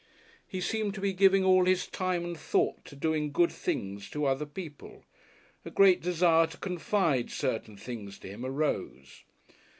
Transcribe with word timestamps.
He 0.47 0.61
seemed 0.61 0.95
to 0.95 0.99
be 0.99 1.13
giving 1.13 1.43
all 1.43 1.65
his 1.65 1.85
time 1.85 2.25
and 2.25 2.35
thought 2.35 2.85
to 2.85 2.95
doing 2.95 3.31
good 3.31 3.51
things 3.51 4.09
to 4.09 4.25
other 4.25 4.47
people. 4.47 5.03
A 5.63 5.69
great 5.69 6.01
desire 6.01 6.47
to 6.47 6.57
confide 6.57 7.29
certain 7.29 7.77
things 7.77 8.17
to 8.17 8.27
him 8.27 8.43
arose. 8.43 9.21